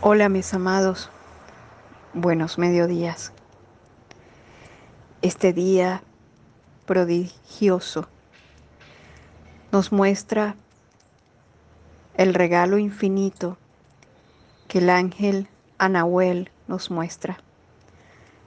[0.00, 1.08] Hola mis amados,
[2.12, 3.32] buenos mediodías.
[5.22, 6.02] Este día
[6.84, 8.06] prodigioso
[9.72, 10.56] nos muestra
[12.18, 13.56] el regalo infinito
[14.68, 15.48] que el ángel
[15.78, 17.38] Anahuel nos muestra.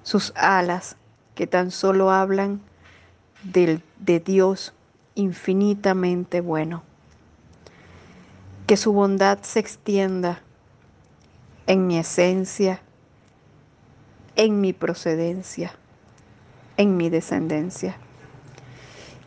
[0.04, 0.96] Sus alas
[1.34, 2.62] que tan solo hablan
[3.42, 4.74] del, de Dios
[5.16, 6.84] infinitamente bueno.
[8.68, 10.44] Que su bondad se extienda
[11.68, 12.82] en mi esencia,
[14.38, 15.74] en mi procedencia,
[16.78, 17.98] en mi descendencia.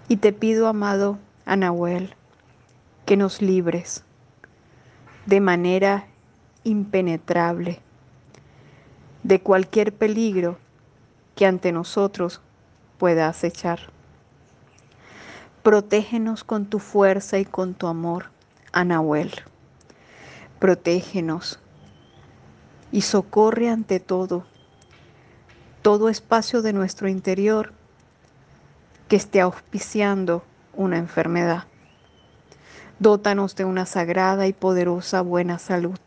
[0.08, 2.14] Y te pido, amado Anahuel,
[3.04, 4.04] que nos libres
[5.26, 6.06] de manera
[6.64, 7.80] impenetrable
[9.22, 10.58] de cualquier peligro
[11.34, 12.40] que ante nosotros
[12.98, 13.80] pueda acechar.
[15.62, 18.30] Protégenos con tu fuerza y con tu amor,
[18.72, 19.30] Anahuel.
[20.58, 21.60] Protégenos
[22.92, 24.44] y socorre ante todo,
[25.82, 27.72] todo espacio de nuestro interior
[29.08, 31.64] que esté auspiciando una enfermedad.
[32.98, 35.98] Dótanos de una sagrada y poderosa buena salud.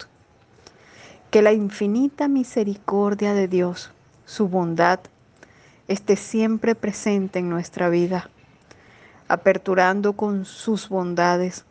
[1.31, 3.91] Que la infinita misericordia de Dios,
[4.25, 4.99] su bondad,
[5.87, 8.29] esté siempre presente en nuestra vida,
[9.27, 11.65] aperturando con sus bondades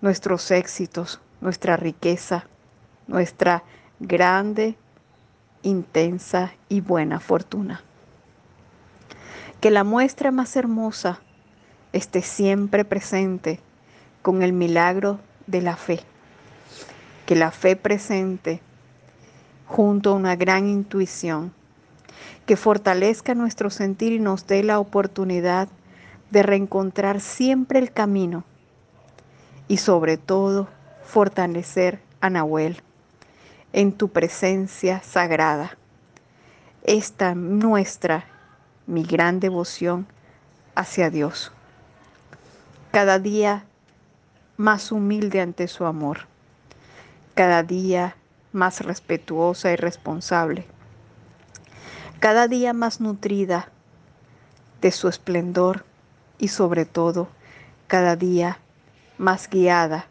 [0.00, 2.46] nuestros éxitos, nuestra riqueza,
[3.08, 3.64] nuestra
[4.00, 4.76] grande,
[5.62, 7.82] intensa y buena fortuna.
[9.60, 11.20] Que la muestra más hermosa
[11.92, 13.60] esté siempre presente
[14.22, 16.00] con el milagro de la fe.
[17.26, 18.60] Que la fe presente
[19.66, 21.52] junto a una gran intuición
[22.46, 25.68] que fortalezca nuestro sentir y nos dé la oportunidad
[26.30, 28.44] de reencontrar siempre el camino
[29.66, 30.68] y sobre todo
[31.04, 32.82] fortalecer a Nahuel
[33.72, 35.76] en tu presencia sagrada.
[36.84, 38.24] Esta nuestra,
[38.86, 40.06] mi gran devoción
[40.74, 41.52] hacia Dios.
[42.92, 43.64] Cada día
[44.56, 46.26] más humilde ante su amor.
[47.34, 48.16] Cada día
[48.52, 50.66] más respetuosa y responsable.
[52.20, 53.68] Cada día más nutrida
[54.80, 55.84] de su esplendor
[56.38, 57.28] y sobre todo
[57.86, 58.58] cada día
[59.18, 60.06] más guiada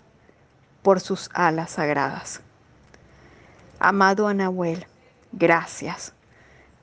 [0.82, 2.42] por sus alas sagradas.
[3.80, 4.88] Amado Anahuel,
[5.32, 6.14] gracias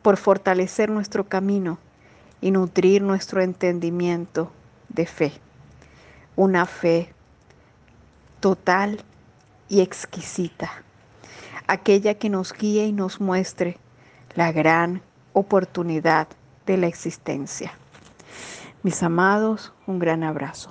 [0.03, 1.78] por fortalecer nuestro camino
[2.41, 4.53] y nutrir nuestro entendimiento
[4.91, 5.32] de fe.
[6.37, 7.12] Una fe
[8.38, 9.03] total
[9.69, 10.71] y exquisita.
[11.66, 13.78] Aquella que nos guíe y nos muestre
[14.37, 16.28] la gran oportunidad
[16.65, 17.72] de la existencia.
[18.84, 20.71] Mis amados, un gran abrazo.